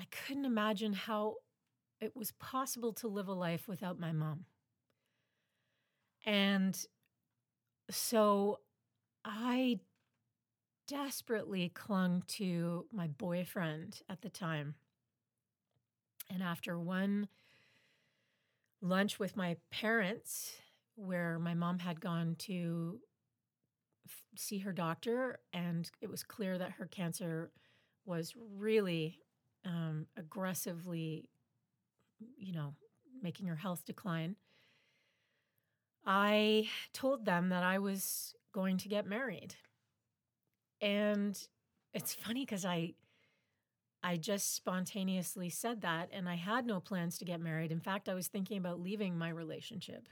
[0.00, 1.34] I couldn't imagine how
[2.00, 4.46] it was possible to live a life without my mom.
[6.24, 6.74] And
[7.90, 8.60] so
[9.26, 9.80] I
[10.88, 14.74] desperately clung to my boyfriend at the time.
[16.32, 17.28] And after one
[18.80, 20.54] lunch with my parents,
[20.94, 23.00] where my mom had gone to
[24.06, 27.50] f- see her doctor, and it was clear that her cancer
[28.06, 29.18] was really
[29.64, 31.28] um, aggressively,
[32.36, 32.74] you know,
[33.22, 34.36] making her health decline.
[36.06, 39.54] I told them that I was going to get married.
[40.80, 41.38] And
[41.92, 42.94] it's funny because I
[44.02, 47.70] I just spontaneously said that and I had no plans to get married.
[47.70, 50.08] In fact, I was thinking about leaving my relationship.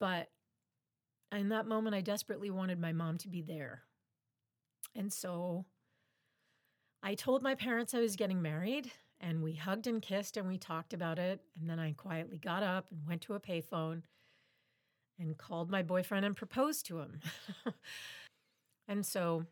[0.00, 0.30] But
[1.30, 3.82] in that moment I desperately wanted my mom to be there.
[4.96, 5.64] And so
[7.02, 10.56] I told my parents I was getting married and we hugged and kissed and we
[10.56, 14.02] talked about it and then I quietly got up and went to a payphone
[15.18, 17.20] and called my boyfriend and proposed to him.
[18.88, 19.44] and so,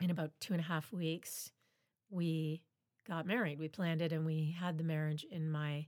[0.00, 1.50] in about two and a half weeks,
[2.10, 2.62] we
[3.06, 3.58] got married.
[3.58, 5.86] We planned it and we had the marriage in my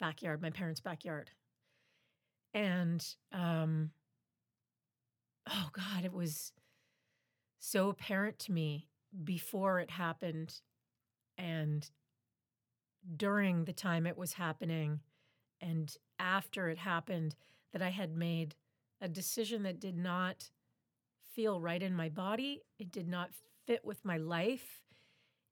[0.00, 1.30] backyard, my parents' backyard.
[2.52, 3.90] And, um,
[5.48, 6.52] oh God, it was
[7.58, 8.88] so apparent to me
[9.22, 10.60] before it happened
[11.38, 11.90] and
[13.16, 15.00] during the time it was happening
[15.60, 17.34] and after it happened
[17.72, 18.54] that I had made
[19.00, 20.50] a decision that did not
[21.34, 22.62] feel right in my body.
[22.78, 23.30] It did not
[23.66, 24.80] fit with my life.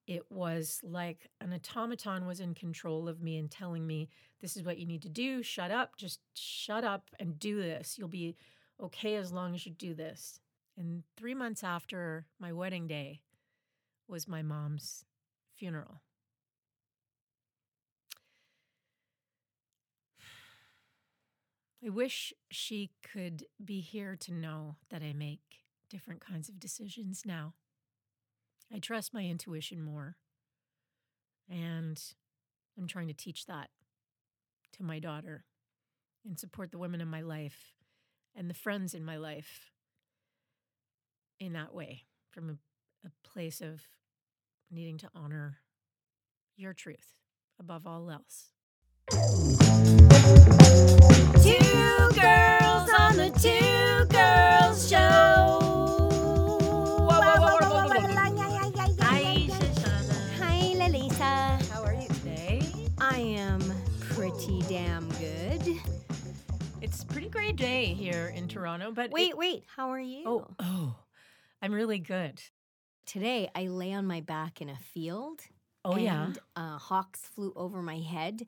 [0.07, 4.09] It was like an automaton was in control of me and telling me,
[4.41, 5.43] this is what you need to do.
[5.43, 5.97] Shut up.
[5.97, 7.97] Just shut up and do this.
[7.99, 8.37] You'll be
[8.81, 10.41] okay as long as you do this.
[10.77, 13.21] And three months after my wedding day
[14.09, 15.05] was my mom's
[15.57, 16.01] funeral.
[21.85, 25.41] I wish she could be here to know that I make
[25.91, 27.55] different kinds of decisions now.
[28.73, 30.17] I trust my intuition more.
[31.51, 32.01] And
[32.79, 33.69] I'm trying to teach that
[34.75, 35.45] to my daughter
[36.25, 37.75] and support the women in my life
[38.35, 39.73] and the friends in my life
[41.39, 42.53] in that way from a,
[43.05, 43.83] a place of
[44.71, 45.59] needing to honor
[46.57, 47.15] your truth
[47.59, 48.51] above all else.
[49.11, 49.19] Two
[52.21, 54.99] girls on the Two Girls Show.
[59.01, 60.39] Hi, Shoshana.
[60.39, 61.69] Hi, Lalisa.
[61.71, 62.63] How are you today?
[63.01, 63.61] I am
[64.01, 65.77] pretty damn good.
[66.81, 69.65] It's a pretty great day here in Toronto, but it- Wait, wait.
[69.77, 70.23] How are you?
[70.27, 70.97] oh, oh,
[71.61, 72.41] I'm really good.
[73.07, 75.43] Today I lay on my back in a field.
[75.85, 76.27] Oh yeah.
[76.27, 78.47] and, uh, hawks flew over my head.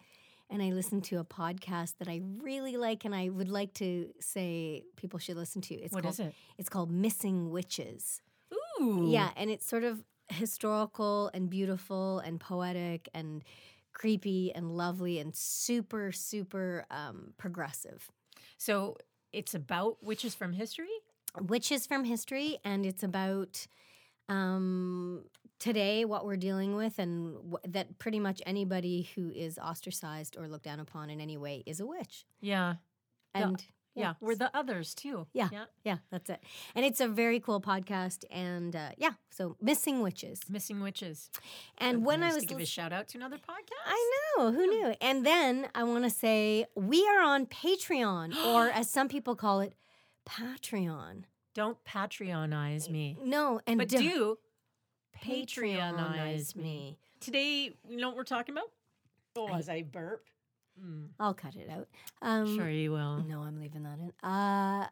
[0.51, 4.11] And I listened to a podcast that I really like, and I would like to
[4.21, 5.75] say people should listen to.
[5.75, 6.35] It's What called is it?
[6.59, 8.21] it's called Missing Witches.
[8.81, 9.09] Ooh.
[9.11, 13.43] Yeah, and it's sort of historical and beautiful and poetic and
[13.95, 18.11] creepy and lovely and super super um, progressive.
[18.59, 18.97] So
[19.33, 20.89] it's about witches from history.
[21.41, 23.67] Witches from history, and it's about
[24.29, 25.25] um,
[25.59, 30.49] today what we're dealing with, and wh- that pretty much anybody who is ostracized or
[30.49, 32.25] looked down upon in any way is a witch.
[32.41, 32.75] Yeah.
[33.35, 33.65] The- And
[33.97, 34.15] Yeah.
[34.21, 35.29] We're the others too.
[35.33, 35.49] Yeah.
[35.53, 35.65] Yeah.
[35.85, 36.43] yeah, that's it.
[36.75, 40.41] And it's a very cool podcast, and uh, yeah, so missing witches.
[40.49, 41.31] Missing witches.
[41.79, 43.87] And when nice I was to give a shout out to another podcast.
[43.87, 44.95] I know, who knew?
[45.01, 49.61] And then I want to say we are on Patreon, or as some people call
[49.61, 49.75] it,
[50.29, 51.25] Patreon.
[51.55, 54.39] Don't Patreonize me, No, and but do do
[55.25, 56.63] Patreonize Patreonize me.
[56.63, 56.99] me.
[57.21, 58.71] Today, you know what we're talking about?
[59.37, 60.27] Oh, as I burp.
[60.83, 61.87] Mm, I'll cut it out.
[62.21, 63.23] Um, sure you will.
[63.23, 64.13] No, I'm leaving that in.
[64.29, 64.89] Uh,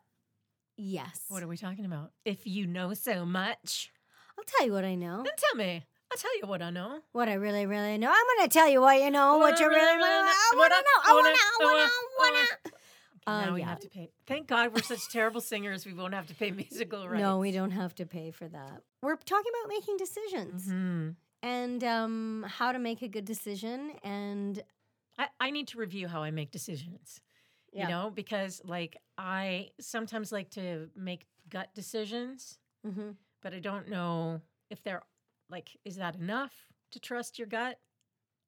[0.77, 1.25] yes.
[1.29, 2.13] What are we talking about?
[2.25, 3.91] If you know so much,
[4.39, 5.23] I'll tell you what I know.
[5.25, 5.85] then tell me.
[6.13, 7.01] I'll tell you what I know.
[7.13, 8.09] What I really, really know.
[8.11, 9.39] I'm going to tell you what you know.
[9.39, 10.33] What, What you I really, really, really really know.
[10.33, 10.59] I know.
[10.59, 11.03] want to What know.
[11.03, 11.41] I- I want what to.
[11.41, 11.93] I- I want to.
[11.93, 12.73] I- want to.
[13.27, 13.69] Uh, now we yeah.
[13.69, 14.11] have to pay.
[14.27, 15.87] Thank God we're such terrible singers.
[15.87, 17.21] We won't have to pay musical rights.
[17.23, 18.83] No, we don't have to pay for that.
[19.03, 21.11] We're talking about making decisions hmm
[21.45, 23.93] and um, how to make a good decision.
[24.05, 24.63] And
[25.19, 27.21] I, I need to review how I make decisions.
[27.73, 27.85] Yeah.
[27.85, 33.17] You know, because like I sometimes like to make gut decisions, Mhm.
[33.43, 34.41] but I don't know
[34.71, 35.03] if they're
[35.51, 36.53] like, is that enough
[36.93, 37.79] to trust your gut?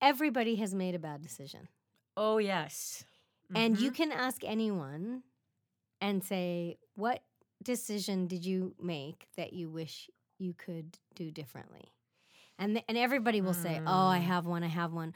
[0.03, 1.69] everybody has made a bad decision.
[2.17, 3.05] Oh yes.
[3.55, 3.93] And you Mhm.
[3.93, 5.23] can ask anyone
[6.01, 7.23] and say, What
[7.63, 11.95] decision did you make that you wish you could do differently?
[12.59, 14.21] And th- and everybody will say, "Oh, I Mm.
[14.21, 14.65] have one.
[14.65, 15.15] I have one."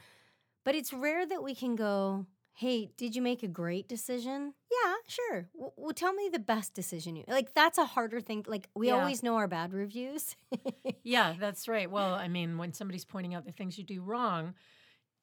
[0.65, 4.95] But it's rare that we can go, "Hey, did you make a great decision?" Yeah,
[5.07, 5.49] sure.
[5.53, 7.53] W- well, tell me the best decision you like.
[7.53, 8.45] That's a harder thing.
[8.47, 8.91] Like we Yeah.
[8.91, 10.35] always know our bad reviews.
[11.03, 11.89] Yeah, that's right.
[11.89, 14.53] Well, I mean, when somebody's pointing out the things you do wrong,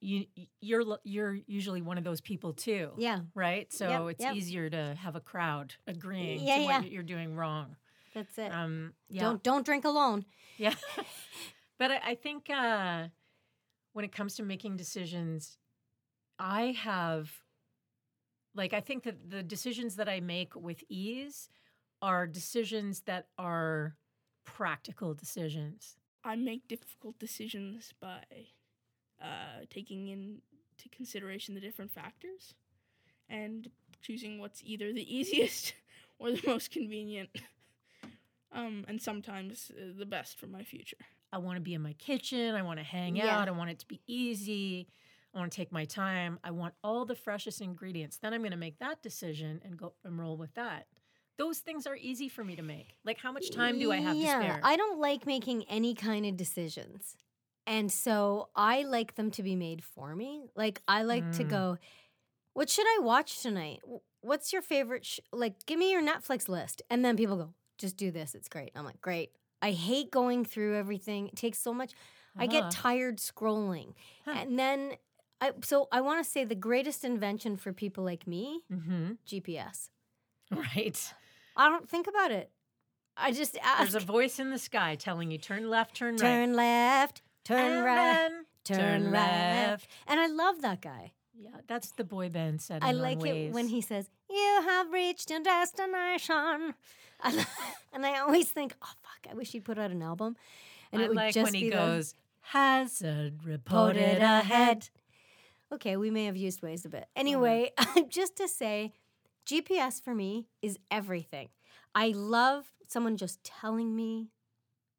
[0.00, 0.26] you
[0.60, 2.92] you're you're usually one of those people too.
[2.98, 3.72] yeah, Right?
[3.72, 4.34] So Yep, it's yep.
[4.34, 6.80] easier to have a crowd agreeing Yeah, to yeah.
[6.80, 7.76] what you're doing wrong.
[8.14, 8.52] that's it.
[8.52, 9.22] Um yeah.
[9.22, 10.24] Don't don't drink alone.
[10.58, 10.74] Yeah.
[11.78, 13.08] but I, I think uh,
[13.92, 15.58] when it comes to making decisions,
[16.38, 17.30] I have,
[18.54, 21.48] like, I think that the decisions that I make with ease
[22.02, 23.96] are decisions that are
[24.44, 25.96] practical decisions.
[26.24, 28.22] I make difficult decisions by
[29.22, 32.54] uh, taking into consideration the different factors
[33.28, 33.70] and
[34.02, 35.74] choosing what's either the easiest
[36.18, 37.30] or the most convenient,
[38.52, 40.96] um, and sometimes uh, the best for my future.
[41.32, 42.54] I want to be in my kitchen.
[42.54, 43.38] I want to hang Yeah.
[43.38, 43.48] out.
[43.48, 44.88] I want it to be easy.
[45.34, 46.38] I want to take my time.
[46.42, 48.16] I want all the freshest ingredients.
[48.16, 50.86] Then I'm going to make that decision and go and roll with that.
[51.36, 52.96] Those things are easy for me to make.
[53.04, 54.60] Like, how much time do I have yeah, to spare?
[54.62, 57.16] I don't like making any kind of decisions.
[57.66, 60.44] And so I like them to be made for me.
[60.54, 61.48] Like I like to Mm.
[61.50, 61.78] go,
[62.52, 63.80] what should I watch tonight?
[64.20, 65.20] What's your favorite sh-?
[65.32, 66.82] like give me your Netflix list.
[66.90, 68.34] And then people go, just do this.
[68.34, 68.70] It's great.
[68.74, 69.30] I'm like, great.
[69.62, 71.28] I hate going through everything.
[71.28, 71.92] It takes so much.
[72.38, 72.52] I Uh-huh.
[72.60, 73.94] get tired scrolling.
[74.24, 74.32] Huh.
[74.36, 74.94] And then
[75.40, 79.12] I so I want to say the greatest invention for people like me, mm-hmm.
[79.26, 79.90] GPS.
[80.50, 81.12] Right.
[81.56, 82.50] I don't think about it.
[83.16, 83.80] I just ask.
[83.90, 86.20] There's a voice in the sky telling you turn left, turn, right.
[86.20, 88.30] turn left, turn right,
[88.64, 89.88] turn, turn left.
[90.06, 91.12] And I love that guy.
[91.38, 95.30] Yeah, that's the boy band setting I like it when he says, "You have reached
[95.30, 96.74] your destination,"
[97.92, 100.36] and I always think, "Oh fuck, I wish he'd put out an album."
[100.92, 104.42] And I it would like just when he be the- goes, hazard reported it ahead.
[104.44, 104.90] ahead.
[105.72, 107.00] Okay, we may have used Waze a bit.
[107.02, 107.20] Uh-huh.
[107.20, 107.72] Anyway,
[108.08, 108.92] just to say,
[109.44, 111.48] GPS for me is everything.
[111.94, 114.30] I love someone just telling me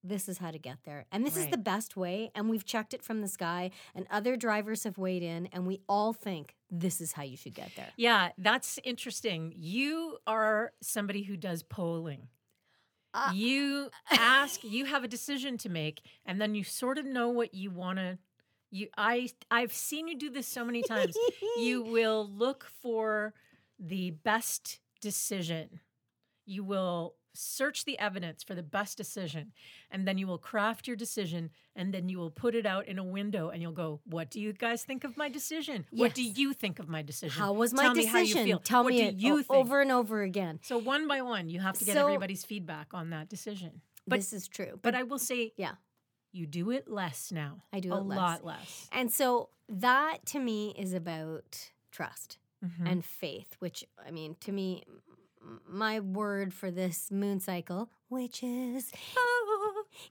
[0.08, 1.06] this is how to get there.
[1.12, 2.32] And this is the best way.
[2.36, 5.82] And we've checked it from the sky, and other drivers have weighed in, and we
[5.88, 7.90] all think this is how you should get there.
[7.98, 9.54] Yeah, that's interesting.
[9.56, 12.28] You are somebody who does polling.
[13.14, 17.30] Uh, you ask, you have a decision to make, and then you sort of know
[17.30, 18.18] what you want to.
[18.70, 21.18] You, I, I've seen you do this so many times.
[21.58, 23.34] you will look for
[23.80, 25.80] the best decision.
[26.46, 29.52] You will search the evidence for the best decision,
[29.92, 32.98] and then you will craft your decision, and then you will put it out in
[32.98, 35.86] a window, and you'll go, "What do you guys think of my decision?
[35.92, 37.40] What do you think of my decision?
[37.40, 38.38] How was my Tell me decision?
[38.38, 38.60] how you feel.
[38.60, 39.52] Tell what me do you think?
[39.52, 40.60] over and over again.
[40.64, 43.82] So one by one, you have to get So- everybody's feedback on that decision.
[44.08, 44.80] But this is true.
[44.82, 45.76] but I will say, Yeah.
[46.32, 47.64] you do it less now.
[47.72, 48.18] I do a it less.
[48.18, 48.90] lot less.
[48.92, 52.40] And so that to me is about trust.
[52.66, 52.92] Mhm.
[52.92, 54.84] and faith, which I mean, to me,
[55.68, 58.92] my word for this moon cycle, which is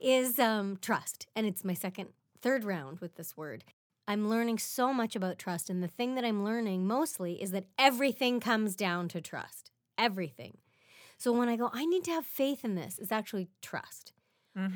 [0.00, 2.11] is um, trust, and it's my second,
[2.43, 3.65] third round with this word.
[4.09, 7.65] I'm learning so much about trust, and the thing that I'm learning mostly is that
[7.79, 9.71] everything comes down to trust.
[9.99, 10.59] Everything.
[11.19, 14.12] So when I go, I need to have faith in this, it's actually trust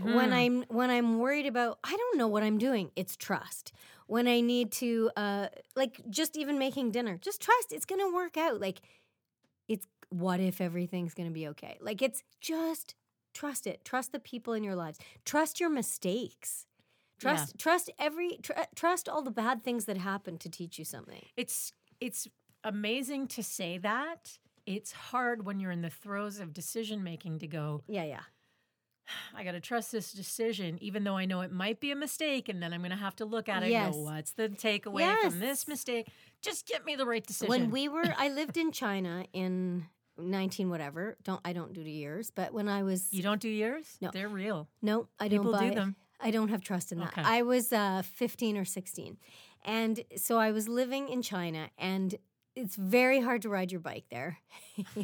[0.02, 0.32] when Mhm.
[0.32, 3.72] i'm when i'm worried about i don't know what i'm doing it's trust
[4.06, 8.36] when i need to uh like just even making dinner just trust it's gonna work
[8.36, 8.80] out like
[9.68, 12.94] it's what if everything's gonna be okay like it's just
[13.34, 16.66] trust it trust the people in your lives trust your mistakes
[17.18, 21.22] trust trust every tr- trust all the bad things that happen to teach you something
[21.36, 22.26] it's it's
[22.64, 24.38] amazing to say that.
[24.66, 28.20] It's hard when you're in the throes of decision making to go, yeah yeah
[29.34, 32.48] I got to trust this decision, even though I know it might be a mistake.
[32.48, 33.86] And then I'm going to have to look at it Yes.
[33.86, 35.32] and go, what's the takeaway Yes.
[35.32, 36.06] from this mistake?
[36.42, 37.48] Just get me the right decision.
[37.48, 39.86] When we were, I lived in China in
[40.22, 41.16] nineteen whatever.
[41.22, 43.96] Don't I don't do the years, but when I was you don't do years?
[44.00, 44.10] No.
[44.12, 44.68] They're real.
[44.82, 45.96] no, I People don't buy, do them.
[46.20, 47.08] I don't have trust in that.
[47.08, 47.22] Okay.
[47.24, 49.16] I was uh, fifteen or sixteen,
[49.64, 52.14] and so I was living in China, and
[52.56, 54.38] it's very hard to ride your bike there.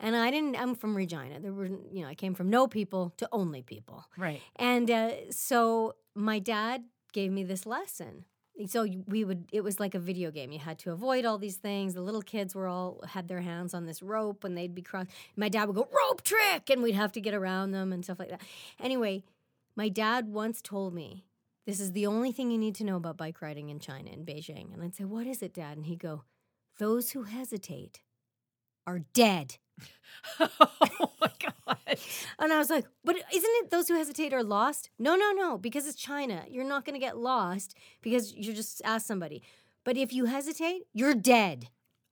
[0.00, 0.56] and I didn't.
[0.56, 1.40] I'm from Regina.
[1.40, 4.04] There were, you know, I came from no people to only people.
[4.16, 4.40] Right.
[4.56, 8.24] And uh, so my dad gave me this lesson.
[8.66, 10.52] So we would it was like a video game.
[10.52, 11.94] You had to avoid all these things.
[11.94, 15.06] The little kids were all had their hands on this rope and they'd be cross.
[15.36, 18.18] My dad would go rope trick and we'd have to get around them and stuff
[18.18, 18.42] like that.
[18.78, 19.24] Anyway,
[19.76, 21.24] my dad once told me
[21.66, 24.24] this is the only thing you need to know about bike riding in China in
[24.24, 24.72] Beijing.
[24.74, 26.24] And I'd say, "What is it, dad?" And he'd go,
[26.78, 28.02] "Those who hesitate
[28.86, 29.58] are dead."
[30.40, 31.98] oh my god.
[32.38, 34.90] And I was like, but isn't it those who hesitate are lost?
[34.98, 36.44] No, no, no, because it's China.
[36.48, 39.42] You're not going to get lost because you just ask somebody.
[39.84, 41.68] But if you hesitate, you're dead.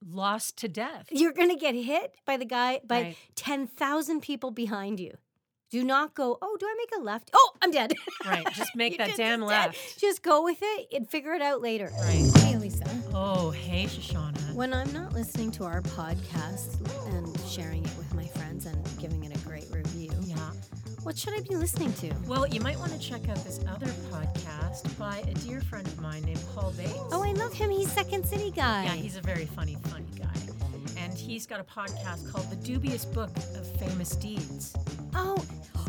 [0.06, 1.08] Lost to death.
[1.10, 3.16] You're going to get hit by the guy, by Right.
[3.34, 5.16] 10,000 people behind you.
[5.70, 7.30] Do not go, oh, do I make a left?
[7.34, 7.92] Oh, I'm dead.
[8.24, 9.46] Right, just make that damn dead.
[9.48, 9.98] left.
[10.00, 11.90] Just go with it and figure it out later.
[12.04, 12.24] Right.
[12.38, 12.84] Hey, Lisa.
[13.12, 14.54] Oh, hey, Shoshana.
[14.54, 16.78] When I'm not listening to our podcast
[17.14, 20.36] and sharing it with my friends and giving it a great review, Yeah.
[21.02, 22.14] what should I be listening to?
[22.26, 26.00] Well, you might want to check out this other podcast by a dear friend of
[26.00, 26.94] mine named Paul Bates.
[27.12, 27.68] Oh, I love him.
[27.68, 28.84] He's Second City guy.
[28.84, 30.24] Yeah, he's a very funny, funny guy.
[31.08, 34.76] And he's got a podcast called The Dubious Book of Famous Deeds.
[35.14, 35.42] Oh,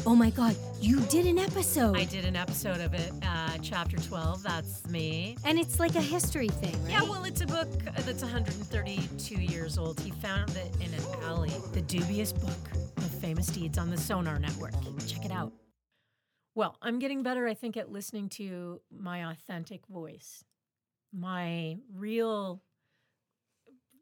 [0.06, 0.56] oh my God!
[0.80, 4.44] You did an episode, I did an episode of it, uh, chapter 12.
[4.44, 5.36] That's me.
[5.44, 6.94] and it's like a history thing, right?
[6.94, 10.00] Yeah, well, it's a book that's 132 years old.
[10.00, 11.52] He found it in an alley.
[11.74, 14.72] The Dubious Book of Famous Deeds on the Sonar Network.
[15.06, 15.52] Check it out.
[16.56, 20.46] Well, I'm getting better, I think, at listening to my authentic voice,
[21.12, 22.62] my real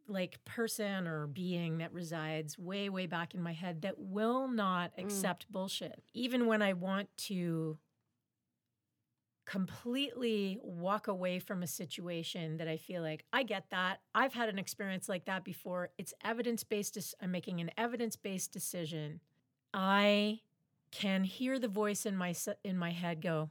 [0.10, 4.96] like person or being that resides way way back in my head that will not
[4.98, 5.04] Mm.
[5.04, 7.78] accept bullshit even when i want to
[9.46, 14.02] completely walk away from a situation that I feel like I get that.
[14.14, 15.90] I've had an experience like that before.
[15.98, 17.16] It's evidence based.
[17.22, 19.22] I'm making an evidence based decision.
[19.74, 20.42] I
[20.92, 22.36] can hear the voice in my
[22.66, 23.50] in my head go,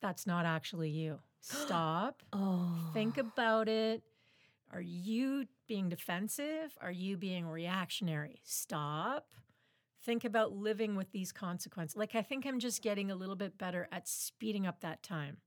[0.00, 1.18] "That's not actually you.
[1.40, 2.22] Stop.
[2.32, 4.04] Oh, Think about it.
[4.72, 6.76] Are you being defensive?
[6.80, 8.40] Are you being reactionary?
[8.44, 9.26] Stop.
[10.04, 11.96] Think about living with these consequences.
[11.96, 15.38] Like, I think I'm just getting a little bit better at speeding up that time.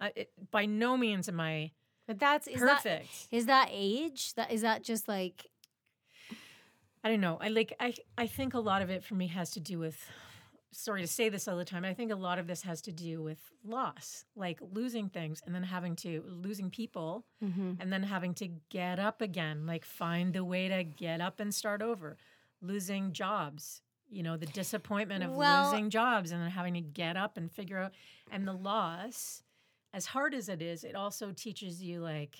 [0.00, 1.72] I, it, by no means am I
[2.08, 3.30] But that's is perfect.
[3.30, 4.34] That, is that age?
[4.34, 5.46] That is that just like
[7.04, 7.38] I don't know.
[7.40, 10.04] I like I I think a lot of it for me has to do with
[10.72, 11.84] sorry to say this all the time.
[11.84, 15.54] I think a lot of this has to do with loss, like losing things and
[15.54, 17.72] then having to losing people mm-hmm.
[17.78, 21.54] and then having to get up again, like find the way to get up and
[21.54, 22.16] start over.
[22.60, 27.16] Losing jobs, you know, the disappointment of Well- losing jobs and then having to get
[27.16, 27.92] up and figure out
[28.30, 29.42] and the loss
[29.94, 32.36] as hard as it is, it also teaches you like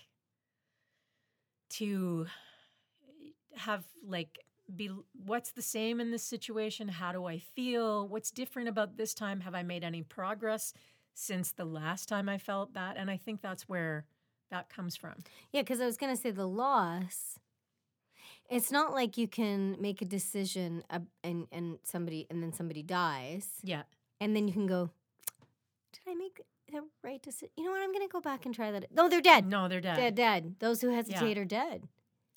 [1.71, 2.27] to
[3.57, 4.39] have like
[4.77, 4.91] be
[5.27, 9.41] what's the same in this situation how do i feel what's different about this time
[9.41, 10.73] have i made any progress
[11.15, 14.05] since the last time i felt that and i think that's where
[14.51, 15.15] that comes from
[15.53, 15.63] yeah?
[15.63, 17.39] Because I was gonna say the loss.
[18.51, 22.83] It's not like you can make a decision uh, and and somebody and then somebody
[22.83, 23.83] dies yeah
[24.21, 24.91] and then you can go.
[25.93, 27.49] Did I make the right decision?
[27.57, 27.83] You know what?
[27.83, 28.93] I'm gonna go back and try that.
[28.93, 29.47] No, they're dead.
[29.47, 30.55] no they're dead, Dead, dead.
[30.59, 31.89] Those who hesitate are dead.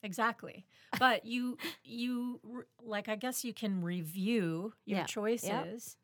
[0.06, 0.66] Exactly.
[0.98, 2.40] But you you
[2.82, 5.06] like i guess you can review your Yeah.
[5.06, 5.98] choices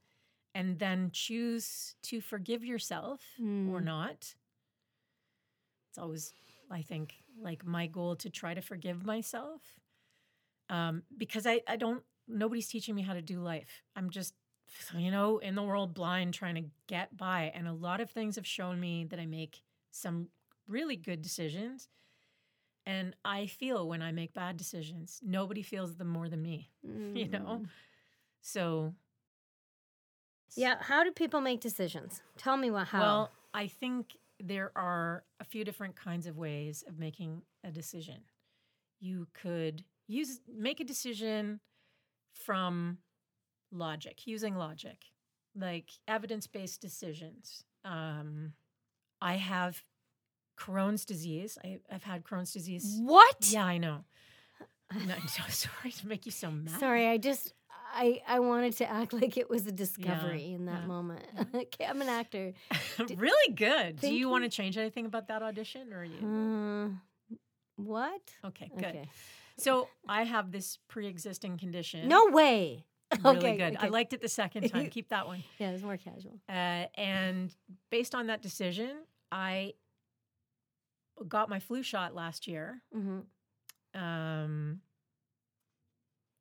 [0.53, 3.85] and then choose to forgive yourself or Mm.
[3.85, 4.35] not.
[5.89, 6.33] It's always
[6.69, 9.61] i think like my goal to try to forgive myself
[10.69, 13.83] um, because I, I don't nobody's teaching me how to do life.
[13.95, 14.33] I'm just
[14.97, 17.51] you know in the world blind trying to get by.
[17.53, 20.27] And a lot of things have shown me that i make some
[20.67, 21.89] really good decisions
[22.85, 26.69] and i feel when i make bad decisions nobody feels them more than me
[27.13, 27.67] you know Mm.
[28.41, 28.93] so
[30.55, 30.75] Yeah.
[30.81, 32.21] How do people make decisions?
[32.37, 32.87] Tell me what.
[32.87, 32.99] How.
[32.99, 38.23] Well, I think there are a few different kinds of ways of making a decision.
[38.99, 41.59] You could use make a decision
[42.33, 42.97] from
[43.71, 44.97] logic, using logic,
[45.55, 47.63] like evidence-based decisions.
[47.85, 48.53] Um,
[49.21, 49.83] I have
[50.61, 51.57] Crohn's disease.
[51.63, 52.99] I, I've had Crohn's disease.
[53.01, 53.37] what?
[53.49, 54.03] Yeah, I know.
[55.07, 56.79] No, I'm so sorry to make you so mad.
[56.79, 57.53] Sorry, I just
[57.93, 60.87] I I wanted to act like it was a discovery in that yeah.
[60.87, 61.23] moment.
[61.55, 62.53] okay, I'm an actor.
[63.15, 63.99] really good.
[64.01, 64.29] Do you, you.
[64.29, 66.91] want to change anything about that audition, or are you?
[67.31, 67.37] Uh,
[67.77, 68.21] what?
[68.45, 68.85] Okay, good.
[68.85, 69.09] Okay.
[69.57, 72.07] So I have this pre-existing condition.
[72.07, 72.85] No way.
[73.23, 73.77] really okay, good.
[73.79, 74.87] I liked it the second time.
[74.89, 75.43] Keep that one.
[75.59, 76.39] Yeah, it was more casual.
[76.49, 77.53] Uh, and
[77.89, 78.91] based on that decision,
[79.31, 79.73] I
[81.27, 82.81] got my flu shot last year.
[82.93, 83.19] hmm
[83.93, 84.81] Um,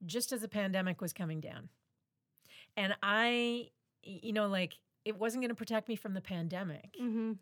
[0.07, 1.69] just as the pandemic was coming down,
[2.77, 3.69] and I,
[4.03, 7.33] you know, like it wasn't going to protect me from the pandemic, hmm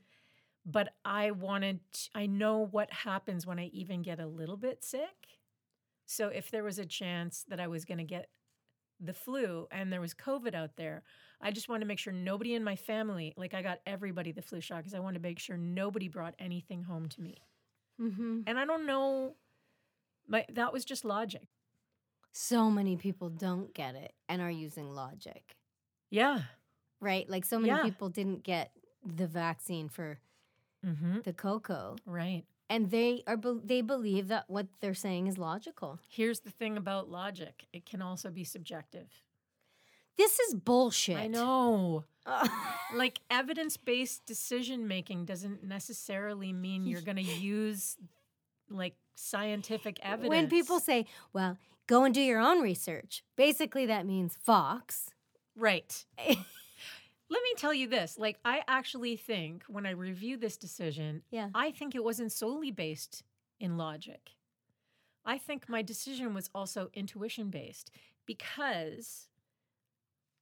[0.66, 1.80] but I wanted.
[2.14, 5.38] I know what happens when I even get a little bit sick.
[6.04, 8.28] So if there was a chance that I was going to get
[9.00, 11.02] the flu and there was COVID out there,
[11.40, 14.42] I just wanted to make sure nobody in my family, like I got everybody the
[14.42, 17.38] flu shot because I wanted to make sure nobody brought anything home to me.
[17.98, 19.36] hmm And I don't know,
[20.26, 21.48] my that was just logic.
[22.32, 25.56] so many people don't get it and are using logic,
[26.10, 26.42] Yeah.
[27.00, 27.28] right?
[27.28, 27.78] Like so many Yeah.
[27.78, 28.72] people didn't get
[29.04, 30.20] the vaccine for
[30.86, 31.18] Mm-hmm.
[31.22, 32.44] the cocoa, Right.
[32.70, 35.98] And they are they believe that what they're saying is logical.
[36.08, 39.08] Here's the thing about logic it can also be subjective.
[40.16, 41.16] This is bullshit.
[41.16, 42.04] I know.
[42.94, 47.96] Like evidence based decision making doesn't necessarily mean you're going to use
[48.70, 50.30] like scientific evidence.
[50.30, 55.10] when people say, "Well, go and do your own research," basically that means Fox.
[55.54, 56.04] Right.
[57.30, 58.18] Let me tell you this.
[58.18, 61.50] Like, I actually think when I review this decision, Yeah.
[61.54, 63.23] I think it wasn't solely based
[63.61, 64.30] in logic.
[65.25, 67.90] I think my decision was also intuition based
[68.25, 69.28] because,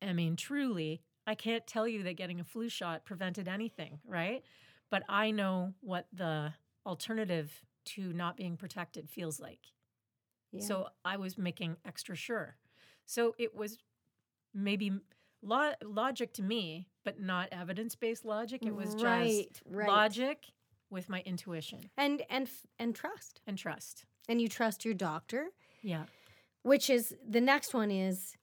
[0.01, 4.45] I mean, truly, I can't tell you that getting a flu shot prevented anything, right?
[4.91, 6.53] But I know what the
[6.85, 9.73] alternative to not being protected feels like.
[10.53, 10.61] Yeah.
[10.65, 12.57] So I was making extra sure.
[13.05, 13.79] So it was
[14.55, 14.93] maybe
[15.43, 18.65] lo- logic to me, but not evidence based logic.
[18.65, 19.89] It was right, just right.
[19.89, 20.47] logic
[20.91, 24.05] with my intuition and and and trust, and trust.
[24.29, 25.49] and you trust your doctor,
[25.83, 26.05] Yeah.
[26.63, 28.37] which is the next one is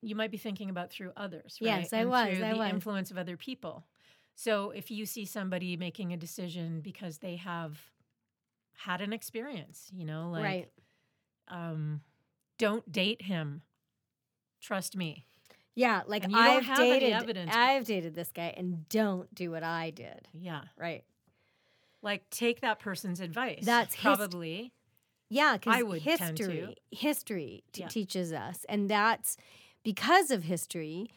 [0.00, 1.80] You might be thinking about through others, right?
[1.80, 2.70] Yes, I And was, Through I the was.
[2.70, 3.84] influence of other people.
[4.36, 7.76] So if you see somebody making a decision because they have
[8.76, 10.68] had an experience, you know, like right.
[11.48, 12.02] um,
[12.58, 13.62] don't date him.
[14.60, 15.24] Trust me.
[15.78, 17.48] Yeah, like And you don't I've dated.
[17.50, 20.26] I've dated this guy, and don't do what I did.
[20.32, 20.62] Yeah.
[20.76, 21.04] Right.
[22.02, 23.64] Like take that person's advice.
[23.64, 24.72] That's hist- probably
[25.30, 26.42] Yeah, because I would tend to.
[26.44, 27.88] history, history t- Yeah.
[27.88, 29.36] teaches us, and that's
[29.84, 31.10] because of history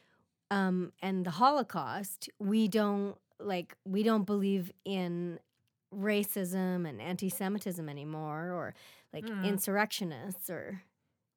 [0.52, 2.30] um, and the Holocaust.
[2.38, 5.40] We don't like we don't believe in
[5.96, 8.74] racism and anti-Semitism anymore, or
[9.14, 9.44] like Mm.
[9.46, 10.84] insurrectionists or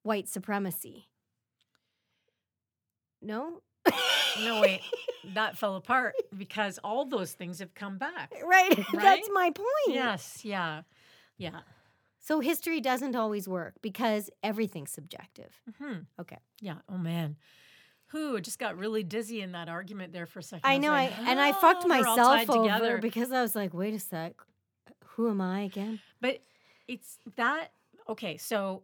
[0.03, 1.07] white supremacy.
[3.25, 3.61] No.
[4.43, 4.81] no wait.
[5.33, 8.31] that fell apart because all those things have come back.
[8.43, 8.77] right.
[8.77, 8.85] Right?
[8.93, 9.67] That's my point.
[9.87, 10.41] Yes.
[10.43, 10.81] Yeah.
[11.37, 11.61] Yeah.
[12.19, 15.51] So history doesn't always work because everything's subjective.
[15.81, 15.99] Hmm.
[16.19, 16.37] Okay.
[16.61, 16.77] Yeah.
[16.89, 17.35] Oh man.
[18.07, 20.69] Who just got really dizzy in that argument there for a second.
[20.69, 23.55] I was know, I like, and I "Oh, fucked myself over together." because I was
[23.55, 24.33] like, wait a sec,
[25.03, 25.99] who am I again?
[26.21, 26.39] But
[26.87, 27.71] it's that
[28.07, 28.83] okay, so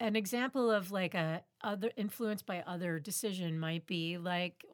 [0.00, 4.64] an example of like a other influenced by other decision might be like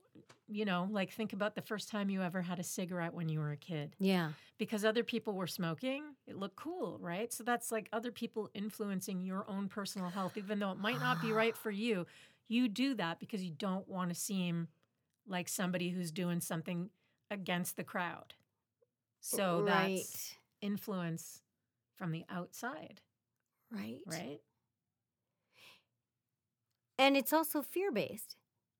[0.46, 3.40] you know, like think about the first time you ever had a cigarette when you
[3.40, 3.96] were a kid.
[3.98, 7.32] Yeah, Because other people were smoking, it looked cool, right?
[7.32, 11.20] So that's like other people influencing your own personal health, even though it might not
[11.22, 12.06] be right for you.
[12.46, 14.68] You do that because you don't want to seem
[15.26, 16.90] like somebody who's doing something
[17.30, 18.34] against the crowd.
[19.20, 21.40] So right, that's influence
[21.96, 23.00] from the outside,
[23.72, 24.40] right, right?
[26.98, 28.37] And it's also fear based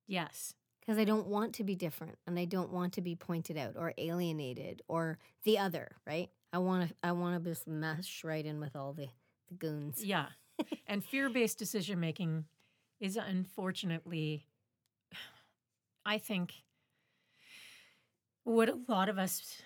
[0.07, 0.55] Yes.
[0.81, 3.75] because I don't want to be different and I don't want to be pointed out
[3.77, 5.97] or alienated or the other.
[6.07, 6.31] Right?
[6.53, 6.95] I want to.
[7.03, 9.09] I want to just mesh right in with all the
[9.49, 10.05] the goons.
[10.05, 10.27] Yeah.
[10.87, 12.45] and fear based decision making
[13.01, 14.47] is unfortunately,
[16.07, 16.53] I think,
[18.45, 19.61] what a lot of us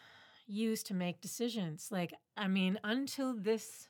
[0.46, 1.88] use to make decisions.
[1.90, 3.88] Like, I mean, until this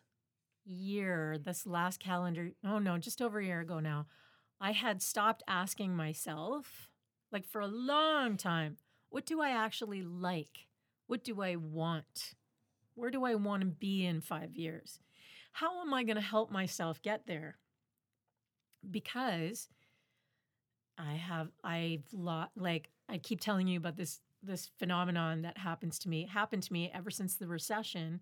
[0.64, 4.06] year, this last calendar, oh no, just over a year ago now,
[4.60, 6.90] I had stopped asking myself,
[7.30, 8.76] like for a long time,
[9.10, 10.66] what do I actually like?
[11.06, 12.34] What do I want?
[12.94, 15.00] Where do I want to be in five years?
[15.52, 17.56] How am I going to help myself get there?
[18.90, 19.68] Because
[20.98, 25.98] I have, I've lot, like, I keep telling you about this this phenomenon that happens
[25.98, 28.20] to me happened to me ever since the recession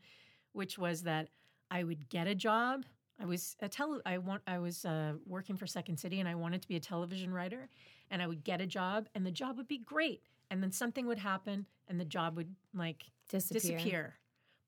[0.53, 1.29] which was that
[1.71, 2.85] i would get a job
[3.21, 6.35] i was a tele i want i was uh, working for second city and i
[6.35, 7.69] wanted to be a television writer
[8.11, 11.07] and i would get a job and the job would be great and then something
[11.07, 13.61] would happen and the job would like Disappear.
[13.61, 14.15] disappear.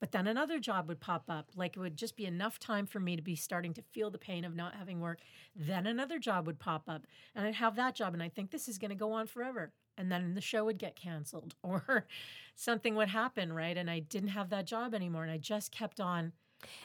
[0.01, 1.51] But then another job would pop up.
[1.57, 4.19] Like it would just be enough time for me to be starting to feel the
[4.19, 5.19] pain of not having work.
[5.57, 8.69] Then another job would pop up and I'd have that job and I think this
[8.69, 9.73] is going to go on forever.
[9.97, 12.07] And then the show would get canceled or
[12.55, 13.77] something would happen, right?
[13.77, 15.25] And I didn't have that job anymore.
[15.25, 16.33] And I just kept on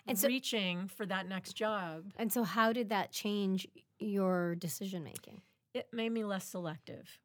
[0.08, 2.12] And so- reaching for that next job.
[2.18, 3.68] And so, how did that change
[4.00, 5.42] your decision making?
[5.74, 7.20] It made me less selective.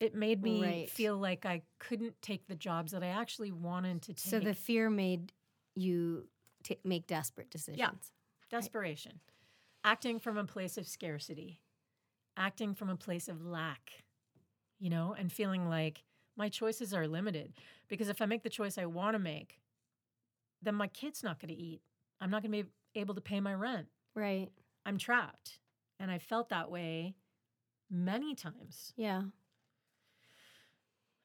[0.00, 0.90] It made me Right.
[0.90, 4.18] feel like I couldn't take the jobs that I actually wanted to take.
[4.30, 5.32] So the fear made
[5.74, 6.28] you
[6.62, 7.78] t- make desperate decisions.
[7.78, 7.90] Yeah.
[8.48, 9.20] desperation,
[9.84, 11.60] acting from a place of scarcity,
[12.36, 14.02] acting from a place of lack,
[14.80, 16.02] you know, and feeling like
[16.34, 17.52] my choices are limited.
[17.86, 19.60] Because if I make the choice I want to make,
[20.62, 21.80] then my kid's not going to eat.
[22.20, 22.70] I'm not going to be
[23.00, 23.86] able to pay my rent.
[24.14, 24.48] Right.
[24.84, 25.58] I'm trapped.
[25.98, 27.14] And I felt that way
[27.90, 28.92] many times.
[28.96, 29.22] Yeah.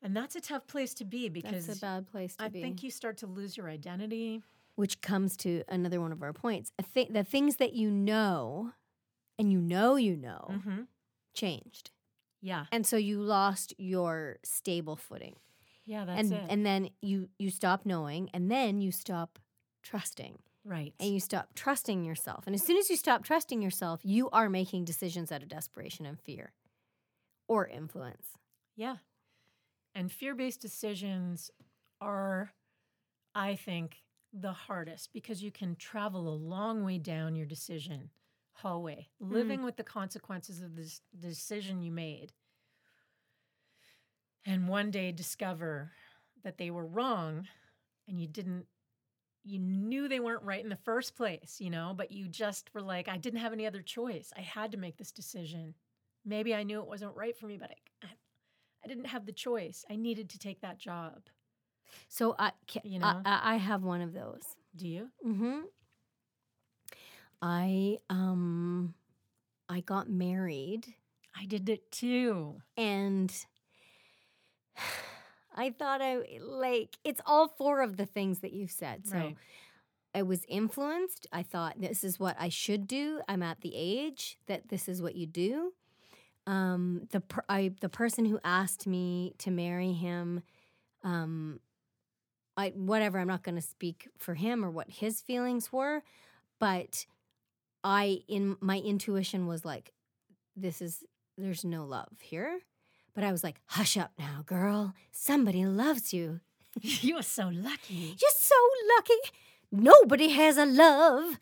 [0.01, 2.61] And that's a tough place to be because That's a bad place to I be.
[2.61, 4.43] think you start to lose your identity.
[4.75, 6.71] Which comes to another one of our points.
[6.77, 8.73] A thi- the things that you know
[9.39, 10.81] and you know you know Mm-hmm.
[11.33, 11.91] changed.
[12.41, 12.65] Yeah.
[12.71, 15.37] And so you lost your stable footing.
[15.85, 16.43] Yeah, that's and it.
[16.49, 19.39] and then you you stop knowing and then you stop
[19.83, 20.39] trusting.
[20.63, 20.93] right.
[20.99, 22.45] and you stop trusting yourself.
[22.47, 26.05] And as soon as you stop trusting yourself, you are making decisions out of desperation
[26.05, 26.53] and fear
[27.47, 28.29] or influence.
[28.75, 28.97] Yeah.
[29.93, 31.51] And fear based decisions
[32.01, 32.51] are,
[33.33, 34.01] I think,
[34.33, 38.09] the hardest because you can travel a long way down your decision
[38.55, 39.31] hallway, mm.
[39.31, 42.31] living with the consequences of this decision you made.
[44.45, 45.91] And one day discover
[46.43, 47.47] that they were wrong
[48.07, 48.65] and you didn't,
[49.43, 52.81] you knew they weren't right in the first place, you know, but you just were
[52.81, 54.31] like, I didn't have any other choice.
[54.37, 55.73] I had to make this decision.
[56.25, 57.71] Maybe I knew it wasn't right for me, but
[58.03, 58.07] I,
[58.83, 59.83] I didn't have the choice.
[59.89, 61.21] I needed to take that job.
[62.09, 63.21] So I, ca- You know?
[63.25, 64.43] I, I have one of those.
[64.75, 65.09] Do you?
[65.25, 65.59] Mm-hmm.
[67.41, 68.93] I um,
[69.69, 70.93] I got married
[71.39, 72.61] I did it too.
[72.77, 73.31] and
[75.55, 79.07] I thought I like it's all four of the things that you've said.
[79.07, 79.37] So Right.
[80.13, 81.27] I was influenced.
[81.33, 83.21] I thought this is what I should do.
[83.27, 85.73] I'm at the age that this is what you do.
[86.47, 90.41] Um, the per- I, the person who asked me to marry him,
[91.03, 91.59] um,
[92.55, 93.19] I whatever.
[93.19, 96.01] I'm not going to speak for him or what his feelings were,
[96.59, 97.05] but
[97.83, 99.91] I in my intuition was like,
[100.55, 101.03] this is
[101.37, 102.59] there's no love here.
[103.15, 104.93] But I was like, hush up now, girl.
[105.11, 106.41] Somebody loves you.
[106.81, 108.15] You're so lucky.
[108.21, 108.55] You're so
[108.97, 109.19] lucky.
[109.71, 111.39] Nobody has a love.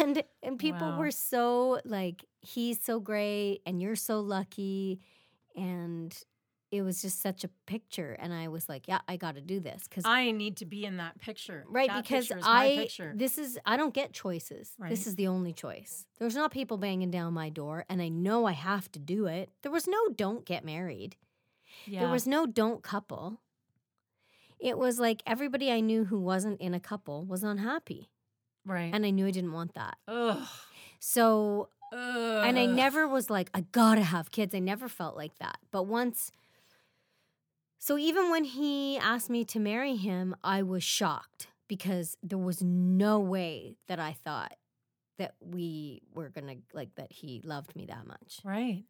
[0.00, 0.98] And and people Wow.
[0.98, 5.00] were so like, he's so great and you're so lucky.
[5.56, 6.16] And
[6.70, 8.16] it was just such a picture.
[8.20, 9.88] And I was like, yeah, I got to do this.
[9.88, 11.64] Because, I need to be in that picture.
[11.68, 13.12] right, That because picture I, picture.
[13.16, 14.72] this is, I don't get choices.
[14.78, 14.88] Right.
[14.90, 16.06] This is the only choice.
[16.18, 17.84] There's not people banging down my door.
[17.88, 19.48] And I know I have to do it.
[19.62, 21.16] There was no don't get married.
[21.86, 22.00] yeah.
[22.00, 23.40] There was no don't couple.
[24.60, 28.10] It was like everybody I knew who wasn't in a couple was unhappy.
[28.64, 28.90] right.
[28.94, 29.96] And I knew I didn't want that.
[30.06, 30.46] Ugh.
[30.98, 32.44] So, Ugh.
[32.46, 34.54] and I never was like, I gotta have kids.
[34.54, 35.58] I never felt like that.
[35.70, 36.30] But once,
[37.80, 42.62] so even when he asked me to marry him, I was shocked because there was
[42.62, 44.54] no way that I thought
[45.18, 48.40] that we were gonna, like, that he loved me that much.
[48.44, 48.84] Right.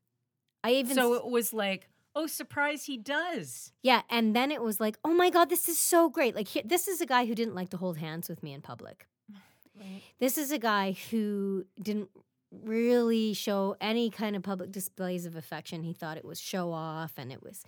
[0.63, 3.73] I even, So it was like, oh, surprise, he does.
[3.83, 4.03] yeah.
[4.11, 6.35] And then it was like, oh my God, this is so great.
[6.35, 8.61] Like, he, this is a guy who didn't like to hold hands with me in
[8.61, 9.07] public.
[9.79, 10.03] Right.
[10.19, 12.11] This is a guy who didn't
[12.51, 15.83] really show any kind of public displays of affection.
[15.85, 17.63] He thought it was show off and it was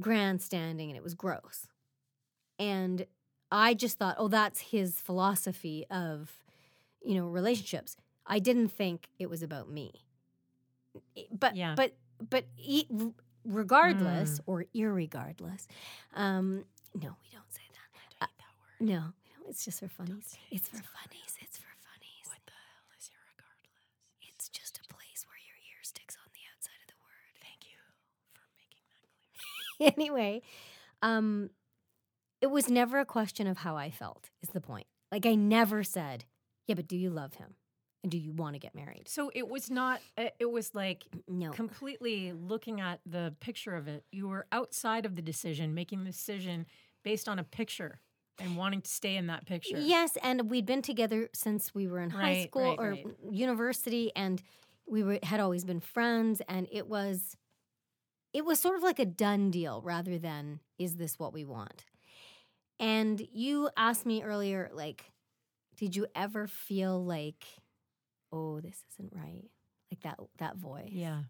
[0.00, 1.66] grandstanding and it was gross.
[2.58, 3.06] And
[3.50, 6.32] I just thought, oh, that's his philosophy of,
[7.04, 7.96] you know, relationships.
[8.26, 10.04] I didn't think it was about me.
[11.32, 11.74] But Yeah.
[11.74, 11.94] but
[12.28, 12.88] but e-
[13.44, 15.66] regardless or irregardless,
[16.14, 17.88] um, no, we don't say that.
[18.20, 18.80] I hate that word.
[18.88, 19.12] No,
[19.48, 20.36] it's just for funnies.
[20.50, 21.32] It's for it's funnies.
[21.40, 22.26] It's for funnies.
[22.26, 24.28] What the hell is irregardless?
[24.34, 27.32] It's just a place where your ear sticks on the outside of the word.
[27.40, 27.78] Thank you
[28.34, 29.67] for making that clear.
[29.96, 30.42] anyway,
[31.02, 31.50] um,
[32.40, 34.30] it was never a question of how I felt.
[34.42, 34.86] Is the point?
[35.10, 36.24] Like I never said,
[36.66, 37.56] "Yeah, but do you love him?
[38.02, 40.02] And do you want to get married?" So it was not,
[40.38, 41.52] it was like No.
[41.52, 44.04] completely looking at the picture of it.
[44.12, 46.66] You were outside of the decision, making the decision
[47.02, 48.00] based on a picture
[48.38, 49.78] and wanting to stay in that picture.
[49.78, 53.06] Yes, and we'd been together since we were in high Right, school right, or right.
[53.30, 54.42] university, and
[54.86, 57.36] we were had always been friends, and it was
[58.32, 61.84] it was sort of like a done deal rather than is this what we want.
[62.80, 65.12] And you asked me earlier, like,
[65.76, 67.44] did you ever feel like,
[68.32, 69.50] oh, this isn't right,
[69.90, 70.90] like that that voice?
[70.92, 71.22] Yeah.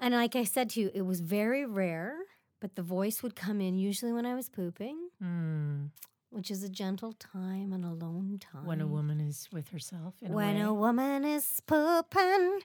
[0.00, 2.16] And like I said to you, it was very rare,
[2.60, 5.90] but the voice would come in usually when I was pooping, Mm.
[6.30, 8.66] Which is a gentle time, an alone time.
[8.66, 10.14] When a woman is with herself.
[10.20, 12.60] In when a, a woman is pooping,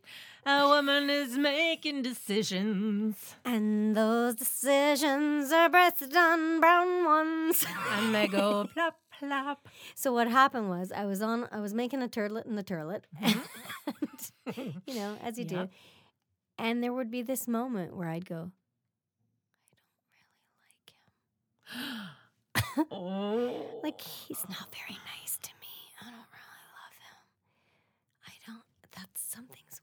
[0.45, 7.65] a woman is making decisions and those decisions are based on brown ones.
[7.91, 9.67] and they go plop, plop.
[9.95, 13.03] so what happened was I was on, I was making a turlet in the turlet,
[13.21, 13.89] mm-hmm.
[14.57, 15.69] and, you know, as you do,
[16.57, 18.51] and there would be this moment where I'd go,
[19.71, 19.93] I don't
[20.35, 20.91] really like
[21.87, 22.09] him.
[22.77, 23.79] Oh.
[23.83, 25.67] like he's not very nice to me.
[26.01, 27.19] I don't really love him.
[28.27, 28.63] I don't.
[28.95, 29.81] That's something's.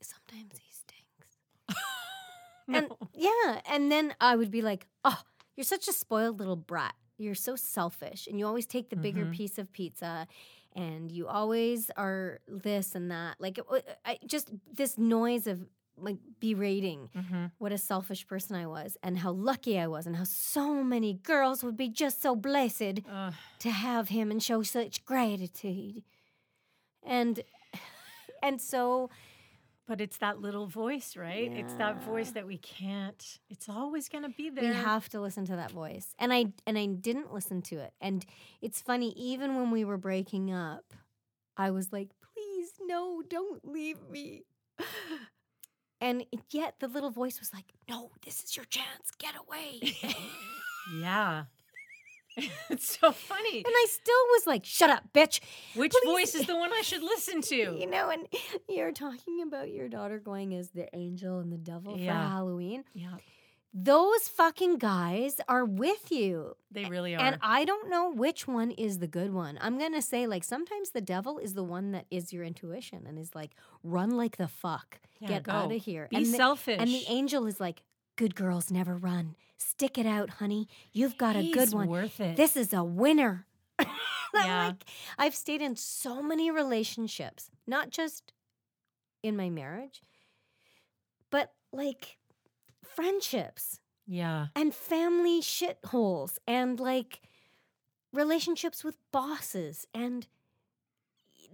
[0.00, 1.82] Sometimes he stinks.
[2.68, 2.78] no.
[2.78, 5.20] And yeah, and then I would be like, oh,
[5.56, 6.94] you're such a spoiled little brat.
[7.18, 9.32] You're so selfish, and you always take the bigger mm-hmm.
[9.32, 10.26] piece of pizza,
[10.74, 13.36] and you always are this and that.
[13.38, 13.60] Like,
[14.04, 15.60] I just this noise of
[16.02, 17.44] like berating Mm-hmm.
[17.58, 21.14] what a selfish person I was and how lucky I was and how so many
[21.14, 26.02] girls would be just so blessed Uh, to have him and show such gratitude.
[27.04, 27.40] And
[28.42, 29.10] and so
[29.88, 31.50] but it's that little voice, right?
[31.52, 33.38] It's that voice that we can't.
[33.50, 34.64] It's always going to be there.
[34.70, 36.14] we have to listen to that voice.
[36.18, 37.92] And I and I didn't listen to it.
[38.00, 38.24] And
[38.60, 40.94] it's funny even when we were breaking up,
[41.56, 44.44] I was like, "Please no, don't leave me."
[46.02, 49.10] And yet the little voice was like, "No, this is your chance.
[49.18, 49.80] Get away."
[51.00, 51.44] yeah.
[52.70, 53.58] it's so funny.
[53.58, 55.40] And I still was like, "Shut up, bitch."
[55.76, 57.56] Which please- voice is the one I should listen to?
[57.56, 58.26] You know, and
[58.68, 62.12] you're talking about your daughter going as the angel and the devil Yeah.
[62.24, 62.84] for Halloween.
[62.94, 63.16] Yeah,
[63.74, 66.56] Those fucking guys are with you.
[66.70, 67.20] they really are.
[67.20, 69.58] And I don't know which one is the good one.
[69.62, 73.06] I'm going to say, like, sometimes the devil is the one that is your intuition
[73.06, 75.00] and is like, run like the fuck.
[75.20, 75.52] Yeah, Get go.
[75.52, 76.06] out of here.
[76.10, 76.76] Be and the, selfish.
[76.78, 77.82] And the angel is like,
[78.16, 79.36] good girls never run.
[79.56, 80.68] Stick it out, honey.
[80.92, 81.88] You've got a good one.
[81.88, 82.36] Worth it.
[82.36, 83.46] This is a winner.
[84.34, 84.68] Yeah.
[84.68, 84.84] like,
[85.18, 88.32] I've stayed in so many relationships, not just
[89.22, 90.00] in my marriage,
[91.30, 92.16] but like
[92.94, 94.46] friendships yeah.
[94.54, 97.20] and family shitholes and like
[98.12, 100.26] relationships with bosses and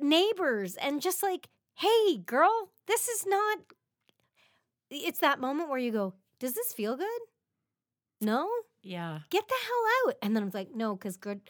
[0.00, 3.58] neighbors and just like, hey, girl, this is not.
[4.90, 7.20] It's that moment where you go, does this feel good?
[8.20, 8.48] No?
[8.82, 9.20] Yeah.
[9.30, 10.16] get the hell out.
[10.22, 11.42] And then I'm like, no, because good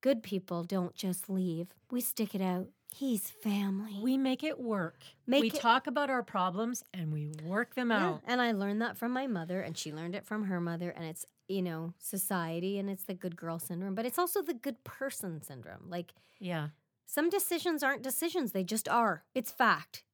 [0.00, 1.68] good people don't just leave.
[1.90, 2.68] We stick it out.
[2.96, 3.98] He's family.
[4.00, 5.02] We make it work.
[5.26, 8.22] Make we it- talk about our problems and we work them Yeah, out.
[8.24, 10.90] And I learned that from my mother, and she learned it from her mother.
[10.90, 14.54] And it's, you know, society and it's the good girl syndrome, but it's also the
[14.54, 15.88] good person syndrome.
[15.90, 16.68] Like Yeah.
[17.04, 19.24] some decisions aren't decisions, they just are.
[19.34, 20.04] It's fact.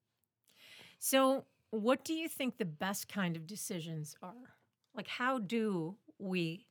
[0.98, 4.56] So, what do you think the best kind of decisions are?
[4.94, 6.66] Like, how do we,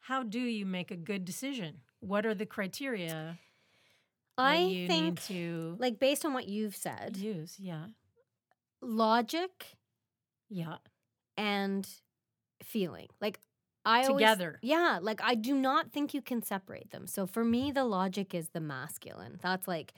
[0.00, 1.82] how do you make a good decision?
[2.00, 3.38] What are the criteria
[4.36, 7.56] I think, to like, based on what you've said, use?
[7.58, 7.86] Yeah.
[8.80, 9.76] logic
[10.48, 10.76] Yeah.
[11.36, 11.88] and
[12.62, 13.08] feeling.
[13.20, 13.40] Like
[13.84, 14.58] I always- Together.
[14.62, 17.06] yeah, like I do not think you can separate them.
[17.06, 19.38] So for me, the logic is the masculine.
[19.42, 19.94] That's like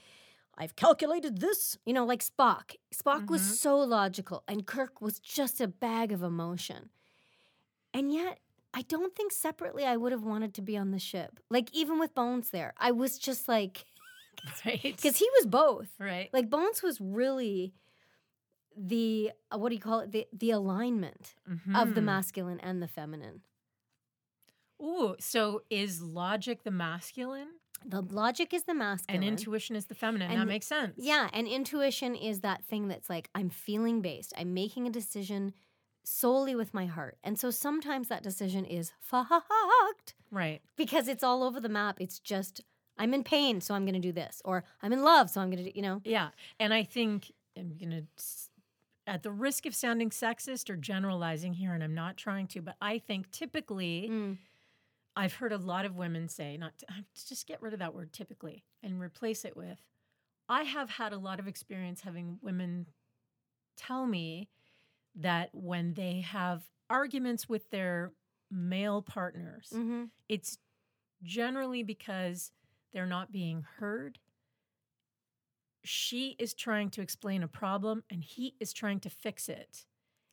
[0.59, 1.77] I've calculated this.
[1.85, 2.77] You know, like Spock.
[2.95, 3.31] Spock Mhm.
[3.31, 6.91] was so logical, and Kirk was just a bag of emotion.
[7.93, 8.41] And yet,
[8.73, 11.41] I don't think separately I would have wanted to be on the ship.
[11.51, 13.85] Like even with Bones there, I was just like,
[14.65, 14.83] Right.
[14.83, 15.89] because he was both.
[15.99, 16.29] right.
[16.33, 17.73] Like Bones was really
[18.77, 20.13] the uh, what do you call it?
[20.13, 21.35] The the alignment
[21.75, 22.05] of the Mhm.
[22.05, 23.43] masculine and the feminine.
[24.83, 27.49] Ooh, so is logic the masculine
[27.85, 29.23] The logic is the masculine.
[29.23, 30.37] and intuition is the feminine?
[30.39, 30.95] that makes sense.
[30.99, 34.33] Yeah, and intuition is that thing that's like I'm feeling based.
[34.37, 35.55] I'm making a decision
[36.05, 37.17] solely with my heart.
[37.25, 40.61] And so sometimes that decision is fucked Right.
[40.77, 41.97] because it's all over the map.
[42.01, 42.61] It's just
[42.99, 45.51] I'm in pain, so I'm going to do this, or I'm in love, so I'm
[45.51, 46.01] going to you know.
[46.05, 46.31] Yeah.
[46.59, 48.05] And I think I'm going to,
[49.07, 52.77] at the risk of sounding sexist or generalizing here, and I'm not trying to, but
[52.81, 54.39] I think typically Mm.
[55.19, 56.87] I've heard a lot of women say, not to,
[57.29, 59.79] just get rid of that word typically and replace it with,
[60.49, 62.87] I have had a lot of experience having women
[63.79, 64.49] tell me
[65.15, 68.13] that when they have arguments with their
[68.51, 70.11] male partners, Mhm.
[70.29, 70.59] it's
[71.23, 72.53] generally because
[72.93, 74.19] they're not being heard.
[75.85, 79.85] She is trying to explain a problem and he is trying to fix it.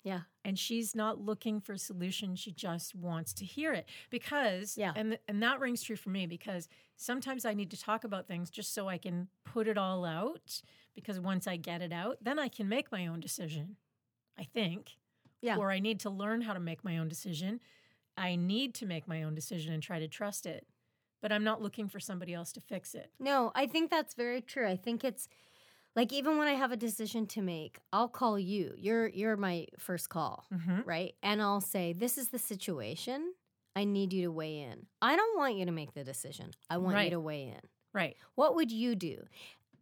[0.04, 0.22] Yeah.
[0.44, 2.36] And she's not looking for a solution.
[2.36, 3.88] She just wants to hear it.
[4.10, 4.92] Because, Yeah.
[4.96, 8.50] and, and that rings true for me because sometimes I need to talk about things
[8.50, 10.62] just so I can put it all out.
[10.96, 13.78] Because once I get it out, then I can make my own decision,
[14.38, 14.92] I think.
[15.42, 15.58] Yeah.
[15.58, 17.60] Or I need to learn how to make my own decision.
[18.18, 20.68] I need to make my own decision and try to trust it.
[21.24, 23.10] But I'm not looking for somebody else to fix it.
[23.20, 24.68] No, I think that's very true.
[24.68, 25.28] I think it's
[25.96, 28.74] like even when I have a decision to make, I'll call you.
[28.78, 30.82] You're you're my first call, Mm-hmm.
[30.86, 31.16] right?
[31.24, 33.34] And I'll say, "This is the situation.
[33.76, 34.86] I need you to weigh in.
[35.02, 36.52] I don't want you to make the decision.
[36.70, 37.62] I want you to weigh in.
[37.94, 38.16] Right.
[38.36, 39.24] What would you do?"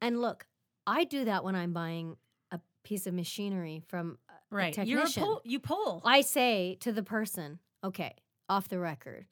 [0.01, 0.45] And look,
[0.85, 2.17] I do that when I'm buying
[2.51, 4.75] a piece of machinery from a- Right.
[4.77, 5.23] You're a technician.
[5.23, 5.41] pull.
[5.45, 6.01] You pull.
[6.05, 8.13] I say to the person, "Okay,
[8.49, 9.25] off the record,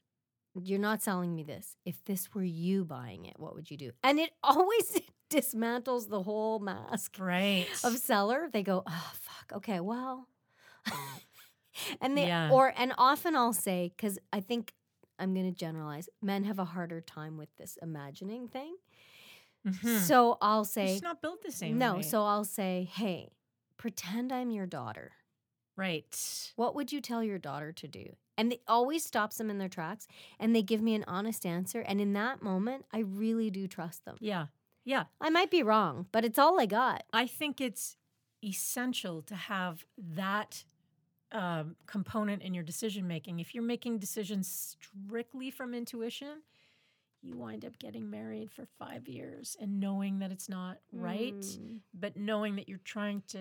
[0.63, 1.76] you're not selling me this.
[1.86, 6.24] If this were you buying it, what would you do?" And it always dismantles the
[6.24, 7.67] whole mask right.
[7.84, 8.50] of seller.
[8.52, 9.54] They go, "Oh fuck.
[9.58, 10.28] Okay, well."
[12.02, 12.52] and they Yeah.
[12.52, 14.74] or and often I'll say cuz I think
[15.19, 16.08] I'm going to generalize.
[16.22, 18.78] Men have a harder time with this imagining thing.
[19.67, 20.00] Mhm.
[20.08, 22.02] So I'll say just not built the same no, way.
[22.02, 23.34] so I'll say, "Hey,
[23.78, 25.12] pretend I'm your daughter.
[25.76, 26.54] right.
[26.56, 29.69] What would you tell your daughter to do?" And it always stops them in their
[29.69, 30.08] tracks
[30.39, 34.06] and they give me an honest answer and in that moment I really do trust
[34.06, 34.15] them.
[34.19, 34.45] Yeah.
[34.86, 35.04] Yeah.
[35.19, 37.04] I might be wrong, but it's all I got.
[37.13, 37.97] I think it's
[38.43, 40.63] essential to have that
[41.32, 43.39] um, component in your decision making.
[43.39, 44.47] If you're making decisions
[44.80, 46.41] strictly from intuition,
[47.21, 51.80] you wind up getting married for five years and knowing that it's not right, Mm.
[51.93, 53.39] but knowing that you're trying to,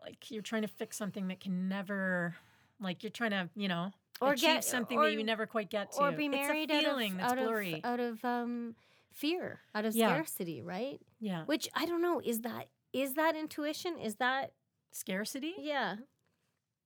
[0.00, 2.36] like, you're trying to fix something that can never,
[2.80, 3.90] like, you're trying to, you know,
[4.20, 5.98] Or achieve get- something or- that you never quite get to.
[6.00, 7.74] or be married it's a out of that's out blurry.
[7.74, 8.76] of out of um
[9.12, 10.08] fear, out of Yeah.
[10.08, 11.00] scarcity, right?
[11.20, 13.98] yeah, Which I don't know, is that is that intuition?
[13.98, 14.52] Is that
[14.92, 15.54] scarcity.
[15.58, 15.96] yeah.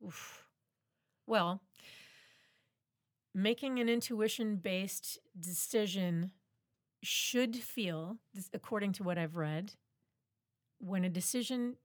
[0.04, 0.44] Oof.
[1.26, 1.62] Well,
[3.34, 6.32] making an intuition based decision
[7.02, 9.74] should feel, this- according to what I've read,
[10.78, 11.76] when a decision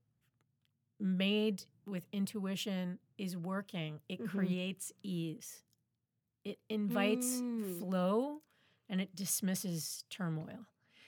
[0.99, 4.29] made with intuition is working, it Mhm.
[4.29, 5.63] creates ease.
[6.43, 7.79] It invites Mm.
[7.79, 8.41] flow
[8.87, 10.65] and it dismisses turmoil.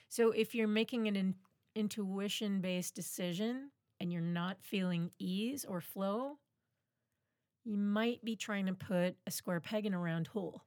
[0.08, 1.38] So if you're making an in-
[1.74, 6.38] intuition based decision and you're not feeling ease or flow,
[7.64, 10.62] you might be trying to put a square peg in a round hole.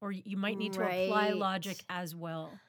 [0.00, 2.60] Or you might need to apply logic as well,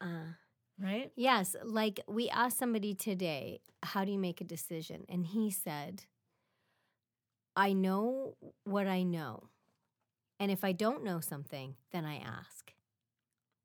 [0.00, 0.34] Uh,
[0.78, 1.12] right?
[1.16, 5.04] yes, like we asked somebody today, how do you make a decision?
[5.08, 6.04] And he said,
[7.56, 9.48] I know what I know.
[10.38, 12.72] And if I don't know something, then I ask.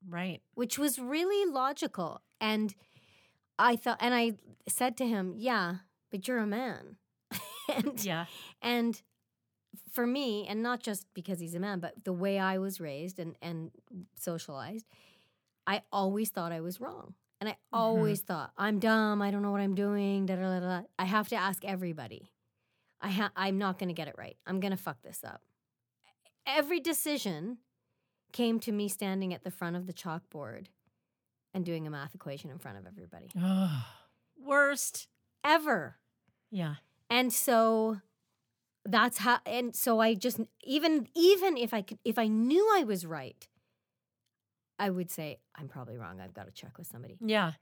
[0.08, 0.40] Right.
[0.54, 2.22] which was really logical.
[2.40, 2.74] And
[3.56, 4.32] I thought, and I
[4.68, 5.76] said to him, "Yeah,
[6.10, 6.96] but you're a man."
[7.72, 8.26] and Yeah.
[8.60, 9.00] and
[9.92, 13.18] for me, and not just because he's a man, but the way I was raised
[13.20, 13.70] and and
[14.16, 14.86] socialized,
[15.66, 17.76] I always thought I was wrong, and I mm-hmm.
[17.78, 19.22] always thought I'm dumb.
[19.22, 20.26] I don't know what I'm doing.
[20.26, 20.82] Da, da, da, da.
[20.98, 22.32] I have to ask everybody.
[23.02, 24.36] I ha- I'm not going to get it right.
[24.46, 25.42] I'm going to fuck this up.
[26.46, 27.58] Every decision
[28.32, 30.66] came to me standing at the front of the chalkboard
[31.52, 33.28] and doing a math equation in front of everybody.
[34.42, 35.08] Worst.
[35.44, 35.96] Ever.
[36.50, 36.76] Yeah.
[37.10, 37.98] And so
[38.84, 42.84] that's how and so I just even even if I could if I knew I
[42.84, 43.46] was right,
[44.78, 46.20] I would say I'm probably wrong.
[46.20, 47.18] I've got to check with somebody.
[47.20, 47.52] Yeah.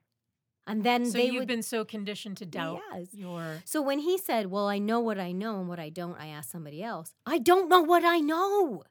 [0.66, 3.08] And then So you've would been so conditioned to doubt Yes.
[3.12, 6.20] your So when he said, "Well, I know what I know and what I don't,"
[6.20, 7.14] I asked somebody else.
[7.26, 8.84] I don't know what I know.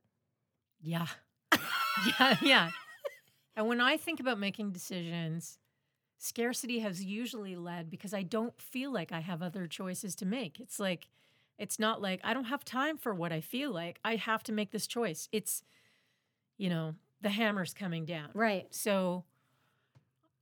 [0.82, 1.08] Yeah.
[2.19, 2.71] yeah, yeah.
[3.55, 5.60] And when I think about making decisions,
[6.17, 10.60] scarcity has usually led because I don't feel like I have other choices to make.
[10.60, 11.08] It's like,
[11.58, 13.99] it's not like I don't have time for what I feel like.
[14.03, 15.27] I have to make this choice.
[15.32, 15.63] It's,
[16.58, 18.29] you know, the hammer's coming down.
[18.34, 18.67] Right.
[18.73, 19.25] So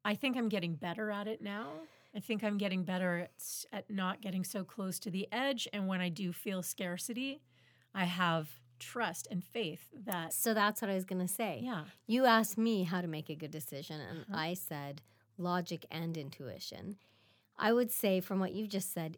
[0.07, 1.67] I think I'm getting better at it now.
[2.15, 3.31] I think I'm getting better at,
[3.73, 5.67] at not getting so close to the edge.
[5.73, 7.41] And when I do feel scarcity,
[7.93, 8.47] I have
[8.79, 11.59] trust and faith that, So that's what I was going to say.
[11.63, 14.37] yeah, You asked me how to make a good decision, and Uh-huh.
[14.49, 15.01] I said
[15.37, 16.97] logic and intuition.
[17.57, 19.17] I would say, from what you've just said,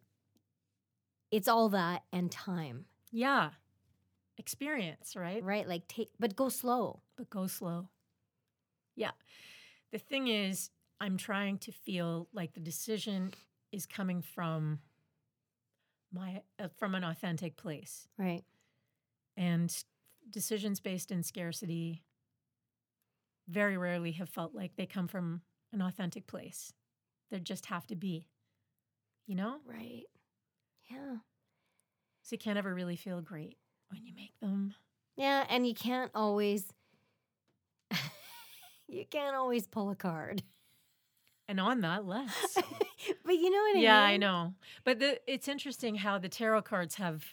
[1.29, 3.51] it's all that and time, yeah,
[4.37, 5.43] experience, right?
[5.43, 5.67] right?
[5.67, 7.01] Like take, but go slow.
[7.17, 7.89] But go slow.
[8.95, 9.11] Yeah.
[9.91, 10.69] The thing is,
[11.01, 13.33] I'm trying to feel like the decision
[13.71, 14.79] is coming from
[16.11, 18.07] my uh, from an authentic place.
[18.17, 18.43] Right.
[19.37, 19.73] and
[20.29, 22.03] decisions based in scarcity
[23.47, 25.41] very rarely have felt like they come from
[25.73, 26.73] an authentic place.
[27.31, 28.27] They just have to be,
[29.25, 29.57] you know?
[29.65, 30.03] Right.
[30.89, 31.17] Yeah.
[32.23, 33.57] So you can't ever really feel great
[33.89, 34.75] when you make them.
[35.15, 35.45] Yeah.
[35.49, 36.65] And you can't always,
[38.87, 40.43] you can't always pull a card.
[41.49, 42.57] And on that, less.
[43.25, 43.81] but you know what I mean?
[43.81, 44.53] yeah, I know.
[44.85, 47.25] But the, it's interesting how the tarot cards have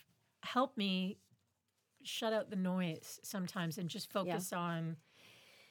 [0.42, 1.18] helped me
[2.02, 4.96] shut out the noise sometimes and just focus on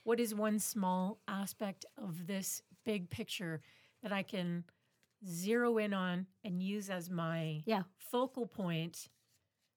[0.03, 3.61] what is one small aspect of this big picture
[4.03, 4.63] that I can
[5.28, 7.84] zero in on and use as my Yeah.
[7.97, 9.07] focal point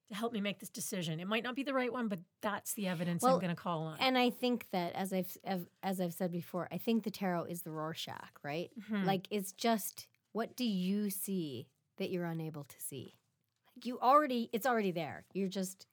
[0.09, 1.19] to help me make this decision.
[1.19, 3.61] It might not be the right one, but that's the evidence Well, I'm going to
[3.61, 3.97] call on.
[3.99, 7.45] And I think that, as I've as- as I've said before, I think the tarot
[7.45, 8.71] is the Rorschach, right?
[8.79, 9.05] Mhm.
[9.05, 13.15] Like it's just what do you see that you're unable to see?
[13.75, 15.25] Like you already, it's already there.
[15.33, 15.85] You're just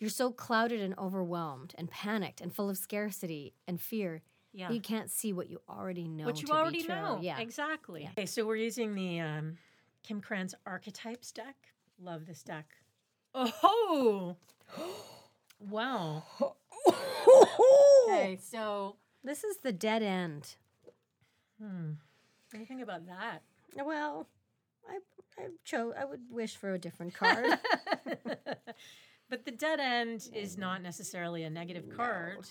[0.00, 4.22] you're so clouded and overwhelmed and panicked and full of scarcity and fear.
[4.52, 4.70] yeah.
[4.70, 6.24] You can't see what you already know.
[6.26, 6.94] What you to be already true.
[6.94, 7.18] know.
[7.22, 7.38] Yeah.
[7.38, 8.02] Exactly.
[8.02, 8.10] Yeah.
[8.10, 9.56] Okay, so we're using the um,
[10.02, 11.56] Kim Krans Archetypes deck.
[12.00, 12.74] Love this deck.
[13.34, 14.36] Oh.
[15.58, 16.24] wow.
[18.06, 20.56] Okay, so This is the dead end.
[21.58, 21.92] hmm.
[22.50, 23.42] What do you think about that?
[23.74, 24.28] Well,
[24.88, 24.98] I
[25.38, 25.94] I chose.
[25.98, 27.46] I would wish for a different card.
[29.30, 32.46] but the dead end is not necessarily a negative card.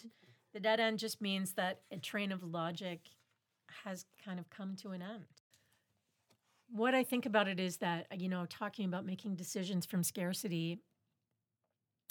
[0.53, 3.01] The dead end just means that a train of logic
[3.85, 5.25] has kind of come to an end.
[6.75, 10.79] What I think about it is that, you know, talking about making decisions from scarcity,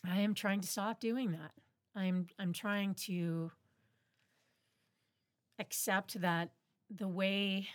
[0.09, 1.51] I am trying to stop doing that.
[1.97, 3.51] I'm I'm trying to
[5.59, 6.51] accept that
[6.89, 7.67] the way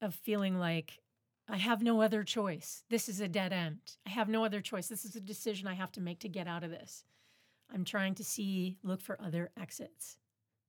[0.00, 1.02] of feeling like
[1.50, 2.84] I have no other choice.
[2.88, 3.80] This is a dead end.
[4.06, 4.88] I have no other choice.
[4.88, 7.04] This is a decision I have to make to get out of this.
[7.70, 10.16] I'm trying to see, look for other exits.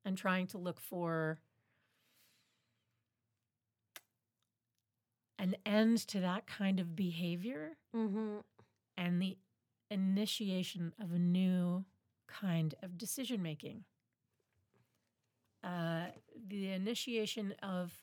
[0.06, 1.40] I'm trying to look for
[5.40, 8.38] an end to that kind of behavior mm-hmm.
[8.98, 9.38] and the
[9.90, 11.86] initiation of a new
[12.28, 13.84] kind of decision making.
[15.64, 16.08] Uh,
[16.48, 17.94] the initiation of,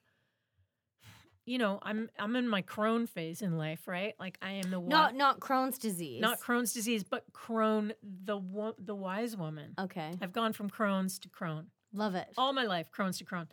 [1.44, 4.14] you know, I'm I'm in my crone phase in life, right?
[4.18, 6.22] Like I am the one, Not not Crohn's disease.
[6.22, 9.74] not Crohn's disease, but crone, the wo- the wise woman.
[9.78, 10.12] Okay.
[10.22, 12.28] I've gone from Crohn's to Crone Love it.
[12.38, 13.46] all my life, Crohn's to Crohn.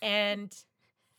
[0.00, 0.54] and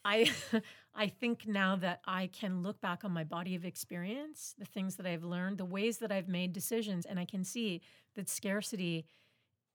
[0.06, 0.32] I
[0.96, 4.96] I think now that I can look back on my body of experience, the things
[4.96, 7.82] that I've learned, the ways that I've made decisions, and I can see
[8.16, 9.06] that scarcity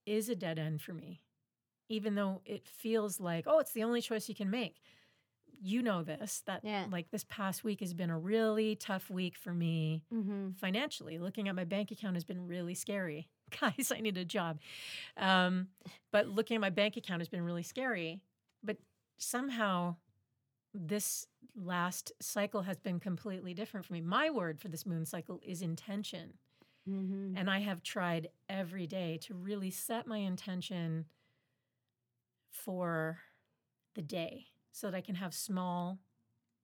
[0.07, 1.21] is a dead end for me.
[1.91, 4.77] Even though it feels like, oh, it's the only choice you can make.
[5.62, 6.87] You know this, that Yeah.
[6.91, 10.53] like this past week has been a really tough week for me Mm-hmm.
[10.53, 11.18] financially.
[11.18, 13.29] Looking at my bank account has been really scary.
[13.61, 14.59] Guys, I need a job.
[15.18, 15.68] Um,
[16.12, 18.21] but looking at my bank account has been really scary.
[18.62, 18.79] But
[19.18, 19.97] somehow,
[20.75, 24.01] this last cycle has been completely different for me.
[24.01, 26.35] My word for this moon cycle is intention.
[26.89, 27.37] Mm-hmm.
[27.37, 31.07] And I have tried every day to really set my intention
[32.51, 33.18] for
[33.95, 35.99] the day so that I can have small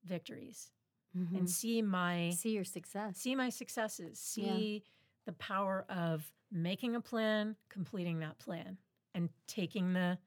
[0.03, 0.71] victories
[1.17, 1.35] Mm-hmm.
[1.37, 3.17] and see my see your success.
[3.17, 4.53] see my successes, Yeah.
[4.53, 4.83] see
[5.25, 8.77] the power of making a plan, completing that plan,
[9.15, 10.19] and taking the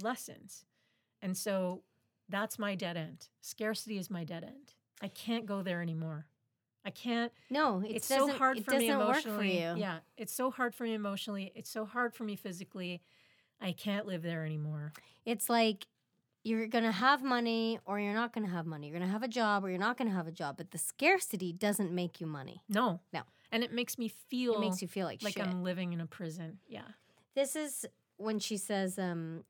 [0.00, 0.64] lessons.
[1.22, 1.82] And so
[2.28, 3.28] that's my dead end.
[3.40, 4.74] Scarcity is my dead end.
[5.02, 6.26] I can't go there anymore.
[6.84, 7.32] I can't.
[7.50, 9.36] No, it it's so hard for me emotionally.
[9.36, 9.44] for
[9.76, 9.80] you.
[9.80, 11.52] Yeah, it's so hard for me emotionally.
[11.54, 13.02] It's so hard for me physically.
[13.60, 14.92] I can't live there anymore.
[15.24, 15.86] It's like
[16.44, 18.86] you're going to have money or you're not going to have money.
[18.88, 20.56] You're going to have a job or you're not going to have a job.
[20.56, 22.62] But the scarcity doesn't make you money.
[22.68, 23.22] No, No.
[23.52, 25.46] and it makes me feel It makes you feel like, like shit.
[25.46, 26.58] I'm living in a prison.
[26.68, 26.82] Yeah.
[27.34, 27.84] This is
[28.16, 29.44] when she says, um,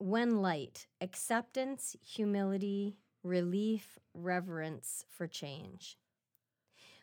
[0.00, 5.98] when light, acceptance, humility, relief, reverence for change.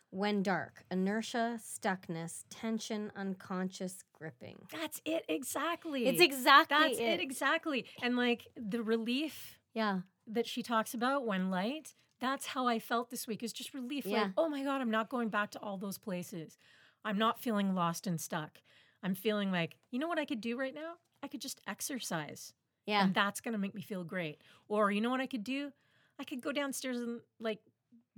[0.10, 4.56] When dark, inertia, stuckness, tension, unconscious gripping.
[4.72, 6.08] That's it exactly.
[6.08, 7.20] It's exactly That's it.
[7.22, 7.86] exactly.
[8.02, 10.00] And like the relief Yeah.
[10.26, 13.44] that she talks about when light, that's how I felt this week.
[13.44, 14.06] Is just relief.
[14.08, 14.24] Yeah.
[14.24, 16.58] Like, oh my God, I'm not going back to all those places.
[17.06, 18.60] I'm not feeling lost and stuck.
[19.04, 20.94] I'm feeling like, you know what I could do right now?
[21.22, 22.54] I could just exercise.
[22.88, 23.04] Yeah.
[23.04, 24.40] And that's gonna make me feel great.
[24.68, 25.72] Or you know what I could do?
[26.20, 27.60] I could go downstairs and like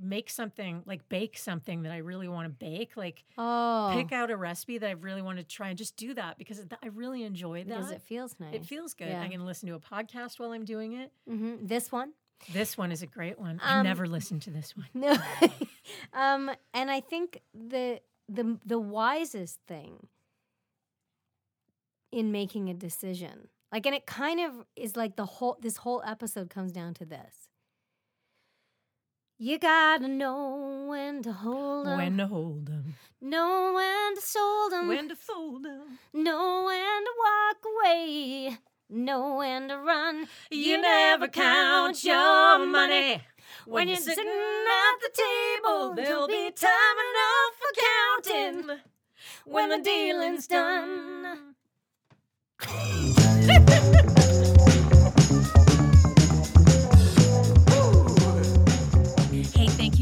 [0.01, 2.95] make something, like bake something that I really want to bake.
[2.95, 3.91] Like Oh.
[3.93, 6.65] pick out a recipe that I really want to try and just do that because
[6.81, 7.75] I really enjoy that.
[7.77, 8.53] because it feels nice.
[8.55, 9.09] It feels good.
[9.09, 9.21] Yeah.
[9.21, 11.11] I can listen to a podcast while I'm doing it.
[11.27, 12.13] hmm This one?
[12.53, 13.59] This one is a great one.
[13.61, 14.87] I Um, never listened to this one.
[14.93, 15.17] No.
[16.13, 17.99] um, and I think the
[18.29, 20.07] the the wisest thing
[22.11, 26.01] in making a decision, like, and it kind of is like the whole this whole
[26.05, 27.49] episode comes down to this.
[29.37, 34.73] You gotta know when to hold 'em, When to hold them, know when to sold
[34.73, 35.97] 'em, when to fold them.
[36.13, 38.57] know when to walk away,
[38.89, 40.27] know when to run.
[40.51, 43.23] You never count your money.
[43.65, 48.79] When you're sitting at the table, there'll be time enough for counting
[49.45, 51.55] when the dealing's done.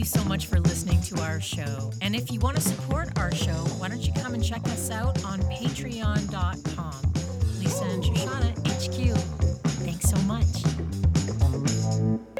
[0.07, 1.91] So much for listening to our show.
[2.01, 4.89] And if you want to support our show, why don't you come and check us
[4.89, 7.13] out on patreon.com.
[7.59, 9.17] Lisa and Shoshana HQ.
[9.83, 10.63] Thanks so much.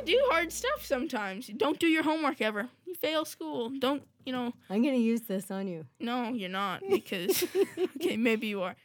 [0.06, 1.48] do hard stuff sometimes.
[1.48, 2.70] Don't do your homework ever.
[2.86, 3.70] You fail school.
[3.78, 5.86] Don't, you know, I'm gonna use this on you.
[6.00, 7.44] no, you're not because
[7.98, 8.76] okay, maybe you are.